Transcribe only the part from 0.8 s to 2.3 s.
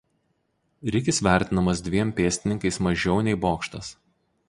Rikis vertinamas dviem